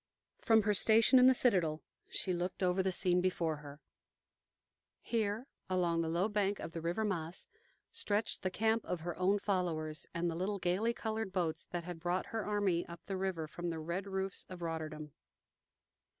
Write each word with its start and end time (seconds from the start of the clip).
From 0.39 0.63
her 0.63 0.73
station 0.73 1.19
in 1.19 1.27
the 1.27 1.33
citadel 1.35 1.83
she 2.09 2.33
looked 2.33 2.63
over 2.63 2.81
the 2.81 2.91
scene 2.91 3.21
before 3.21 3.57
her. 3.57 3.79
Here, 4.99 5.45
along 5.69 6.01
the 6.01 6.09
low 6.09 6.27
bank 6.27 6.59
of 6.59 6.71
the 6.71 6.81
river 6.81 7.05
Maas, 7.05 7.47
stretched 7.91 8.41
the 8.41 8.49
camp 8.49 8.83
of 8.85 9.01
her 9.01 9.15
own 9.19 9.37
followers, 9.37 10.07
and 10.11 10.27
the 10.27 10.33
little 10.35 10.57
gayly 10.57 10.91
colored 10.95 11.31
boats 11.31 11.67
that 11.67 11.83
had 11.83 11.99
brought 11.99 12.25
her 12.33 12.43
army 12.43 12.83
up 12.87 13.03
the 13.03 13.15
river 13.15 13.45
from 13.47 13.69
the 13.69 13.77
red 13.77 14.07
roofs 14.07 14.43
of 14.49 14.63
Rotterdam. 14.63 15.11